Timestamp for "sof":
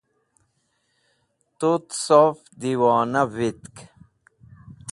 2.05-2.37